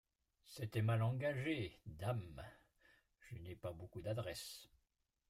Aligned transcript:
C'était 0.47 0.81
mal 0.81 1.03
engagé; 1.03 1.79
dame! 1.85 2.43
je 3.19 3.35
n'ai 3.37 3.55
pas 3.55 3.71
beaucoup 3.71 4.01
d'adresse. 4.01 4.67